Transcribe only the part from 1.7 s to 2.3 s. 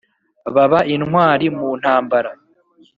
ntambara